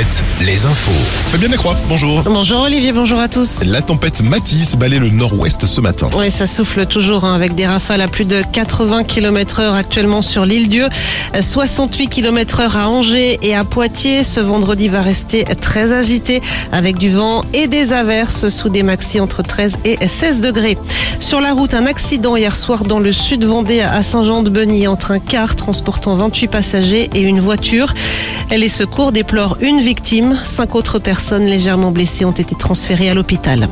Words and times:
7, 0.00 0.46
les 0.46 0.64
infos. 0.64 0.90
Fabien 1.26 1.48
Lacroix, 1.48 1.76
bonjour. 1.86 2.22
Bonjour 2.22 2.60
Olivier, 2.60 2.90
bonjour 2.92 3.18
à 3.18 3.28
tous. 3.28 3.62
La 3.64 3.82
tempête 3.82 4.22
Matisse 4.22 4.74
balait 4.76 4.98
le 4.98 5.10
nord-ouest 5.10 5.66
ce 5.66 5.78
matin. 5.82 6.08
Oui, 6.16 6.30
ça 6.30 6.46
souffle 6.46 6.86
toujours 6.86 7.26
hein, 7.26 7.34
avec 7.34 7.54
des 7.54 7.66
rafales 7.66 8.00
à 8.00 8.08
plus 8.08 8.24
de 8.24 8.42
80 8.50 9.04
km 9.04 9.60
heure 9.60 9.74
actuellement 9.74 10.22
sur 10.22 10.46
l'île 10.46 10.70
Dieu. 10.70 10.88
68 11.38 12.08
km 12.08 12.60
heure 12.60 12.76
à 12.78 12.88
Angers 12.88 13.38
et 13.42 13.54
à 13.54 13.64
Poitiers. 13.64 14.24
Ce 14.24 14.40
vendredi 14.40 14.88
va 14.88 15.02
rester 15.02 15.44
très 15.44 15.92
agité 15.92 16.40
avec 16.72 16.96
du 16.96 17.10
vent 17.10 17.44
et 17.52 17.66
des 17.66 17.92
averses 17.92 18.48
sous 18.48 18.70
des 18.70 18.82
maxi 18.82 19.20
entre 19.20 19.42
13 19.42 19.80
et 19.84 20.06
16 20.06 20.40
degrés. 20.40 20.78
Sur 21.18 21.42
la 21.42 21.52
route, 21.52 21.74
un 21.74 21.84
accident 21.84 22.36
hier 22.36 22.56
soir 22.56 22.84
dans 22.84 23.00
le 23.00 23.12
sud 23.12 23.44
Vendée 23.44 23.82
à 23.82 24.02
Saint-Jean-de-Beny 24.02 24.88
entre 24.88 25.10
un 25.10 25.18
car 25.18 25.56
transportant 25.56 26.16
28 26.16 26.48
passagers 26.48 27.10
et 27.14 27.20
une 27.20 27.40
voiture. 27.40 27.92
Les 28.50 28.68
secours 28.68 29.12
déplorent 29.12 29.56
une 29.60 29.80
victime. 29.80 30.36
Cinq 30.44 30.74
autres 30.74 30.98
personnes 30.98 31.44
légèrement 31.44 31.92
blessées 31.92 32.24
ont 32.24 32.32
été 32.32 32.54
transférées 32.54 33.08
à 33.08 33.14
l'hôpital. 33.14 33.68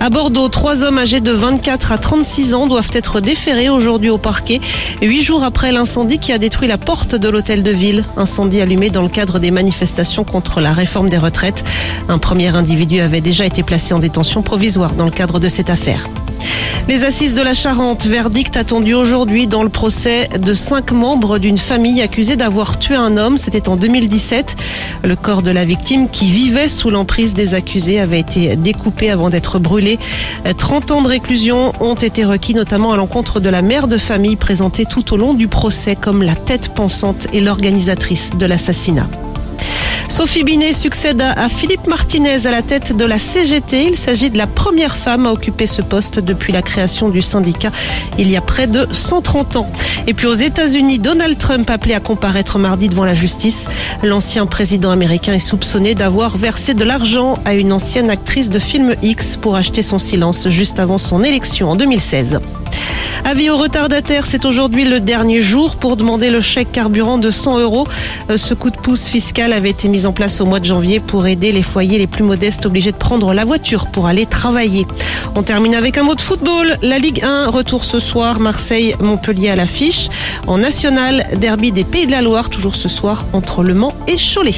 À 0.00 0.10
Bordeaux, 0.10 0.48
trois 0.48 0.82
hommes 0.82 0.98
âgés 0.98 1.20
de 1.20 1.32
24 1.32 1.92
à 1.92 1.98
36 1.98 2.54
ans 2.54 2.66
doivent 2.66 2.90
être 2.92 3.20
déférés 3.20 3.68
aujourd'hui 3.68 4.10
au 4.10 4.18
parquet, 4.18 4.60
huit 5.00 5.22
jours 5.22 5.42
après 5.42 5.72
l'incendie 5.72 6.18
qui 6.18 6.32
a 6.32 6.38
détruit 6.38 6.68
la 6.68 6.78
porte 6.78 7.14
de 7.14 7.28
l'hôtel 7.28 7.62
de 7.62 7.70
ville. 7.70 8.04
Incendie 8.16 8.60
allumé 8.60 8.90
dans 8.90 9.02
le 9.02 9.08
cadre 9.08 9.38
des 9.38 9.50
manifestations 9.50 10.24
contre 10.24 10.60
la 10.60 10.72
réforme 10.72 11.08
des 11.08 11.18
retraites. 11.18 11.64
Un 12.08 12.18
premier 12.18 12.54
individu 12.54 13.00
avait 13.00 13.20
déjà 13.20 13.46
été 13.46 13.62
placé 13.62 13.94
en 13.94 13.98
détention 13.98 14.42
provisoire 14.42 14.94
dans 14.94 15.06
le 15.06 15.10
cadre 15.10 15.40
de 15.40 15.48
cette 15.48 15.70
affaire. 15.70 16.08
Les 16.88 17.04
assises 17.04 17.34
de 17.34 17.42
la 17.42 17.54
Charente, 17.54 18.06
verdict 18.06 18.56
attendu 18.56 18.94
aujourd'hui 18.94 19.46
dans 19.46 19.62
le 19.62 19.68
procès 19.68 20.28
de 20.40 20.52
cinq 20.52 20.92
membres 20.92 21.38
d'une 21.38 21.58
famille 21.58 22.02
accusée 22.02 22.36
d'avoir 22.36 22.78
tué 22.78 22.96
un 22.96 23.16
homme. 23.16 23.38
C'était 23.38 23.68
en 23.68 23.76
2017. 23.76 24.56
Le 25.04 25.16
corps 25.16 25.42
de 25.42 25.50
la 25.50 25.64
victime 25.64 26.08
qui 26.08 26.30
vivait 26.30 26.68
sous 26.68 26.90
l'emprise 26.90 27.34
des 27.34 27.54
accusés 27.54 28.00
avait 28.00 28.20
été 28.20 28.56
découpé 28.56 29.10
avant 29.10 29.30
d'être 29.30 29.58
brûlé. 29.58 29.98
30 30.58 30.90
ans 30.90 31.02
de 31.02 31.08
réclusion 31.08 31.72
ont 31.80 31.94
été 31.94 32.24
requis 32.24 32.54
notamment 32.54 32.92
à 32.92 32.96
l'encontre 32.96 33.40
de 33.40 33.48
la 33.48 33.62
mère 33.62 33.88
de 33.88 33.96
famille 33.96 34.36
présentée 34.36 34.84
tout 34.84 35.14
au 35.14 35.16
long 35.16 35.34
du 35.34 35.48
procès 35.48 35.96
comme 35.96 36.22
la 36.22 36.34
tête 36.34 36.70
pensante 36.74 37.26
et 37.32 37.40
l'organisatrice 37.40 38.32
de 38.36 38.46
l'assassinat. 38.46 39.08
Sophie 40.12 40.44
Binet 40.44 40.74
succède 40.74 41.22
à 41.22 41.48
Philippe 41.48 41.86
Martinez 41.86 42.46
à 42.46 42.50
la 42.50 42.60
tête 42.60 42.94
de 42.94 43.04
la 43.06 43.18
CGT. 43.18 43.86
Il 43.86 43.96
s'agit 43.96 44.28
de 44.28 44.36
la 44.36 44.46
première 44.46 44.94
femme 44.94 45.24
à 45.24 45.32
occuper 45.32 45.66
ce 45.66 45.80
poste 45.80 46.18
depuis 46.18 46.52
la 46.52 46.60
création 46.60 47.08
du 47.08 47.22
syndicat 47.22 47.72
il 48.18 48.30
y 48.30 48.36
a 48.36 48.42
près 48.42 48.66
de 48.66 48.86
130 48.92 49.56
ans. 49.56 49.72
Et 50.06 50.12
puis 50.12 50.26
aux 50.26 50.34
États-Unis, 50.34 50.98
Donald 50.98 51.38
Trump 51.38 51.70
appelé 51.70 51.94
à 51.94 52.00
comparaître 52.00 52.58
mardi 52.58 52.90
devant 52.90 53.06
la 53.06 53.14
justice. 53.14 53.64
L'ancien 54.02 54.44
président 54.44 54.90
américain 54.90 55.32
est 55.32 55.38
soupçonné 55.38 55.94
d'avoir 55.94 56.36
versé 56.36 56.74
de 56.74 56.84
l'argent 56.84 57.38
à 57.46 57.54
une 57.54 57.72
ancienne 57.72 58.10
actrice 58.10 58.50
de 58.50 58.58
film 58.58 58.94
X 59.02 59.38
pour 59.38 59.56
acheter 59.56 59.82
son 59.82 59.96
silence 59.96 60.46
juste 60.50 60.78
avant 60.78 60.98
son 60.98 61.24
élection 61.24 61.70
en 61.70 61.74
2016. 61.74 62.38
Avis 63.24 63.50
aux 63.50 63.56
retardataires, 63.56 64.26
c'est 64.26 64.44
aujourd'hui 64.44 64.84
le 64.84 64.98
dernier 64.98 65.40
jour 65.40 65.76
pour 65.76 65.96
demander 65.96 66.30
le 66.30 66.40
chèque 66.40 66.72
carburant 66.72 67.18
de 67.18 67.30
100 67.30 67.60
euros. 67.60 67.86
Euh, 68.30 68.36
ce 68.36 68.52
coup 68.52 68.70
de 68.70 68.76
pouce 68.76 69.06
fiscal 69.06 69.52
avait 69.52 69.70
été 69.70 69.88
mis 69.88 70.06
en 70.06 70.12
place 70.12 70.40
au 70.40 70.46
mois 70.46 70.58
de 70.58 70.64
janvier 70.64 70.98
pour 70.98 71.26
aider 71.26 71.52
les 71.52 71.62
foyers 71.62 71.98
les 71.98 72.08
plus 72.08 72.24
modestes 72.24 72.66
obligés 72.66 72.90
de 72.90 72.96
prendre 72.96 73.32
la 73.32 73.44
voiture 73.44 73.86
pour 73.86 74.06
aller 74.06 74.26
travailler. 74.26 74.86
On 75.36 75.42
termine 75.42 75.74
avec 75.74 75.98
un 75.98 76.02
mot 76.02 76.16
de 76.16 76.20
football. 76.20 76.76
La 76.82 76.98
Ligue 76.98 77.22
1 77.22 77.46
retour 77.48 77.84
ce 77.84 78.00
soir. 78.00 78.40
Marseille-Montpellier 78.40 79.50
à 79.50 79.56
l'affiche. 79.56 80.08
En 80.46 80.58
national, 80.58 81.24
derby 81.36 81.70
des 81.70 81.84
Pays 81.84 82.06
de 82.06 82.10
la 82.10 82.22
Loire, 82.22 82.50
toujours 82.50 82.74
ce 82.74 82.88
soir 82.88 83.26
entre 83.32 83.62
Le 83.62 83.74
Mans 83.74 83.94
et 84.08 84.16
Cholet. 84.16 84.52